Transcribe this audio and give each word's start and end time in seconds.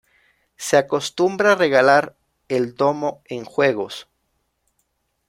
Se 0.57 0.77
acostumbra 0.77 1.53
regalar 1.53 2.17
el 2.47 2.73
Domo 2.73 3.21
en 3.25 3.45
Juegos. 3.45 4.09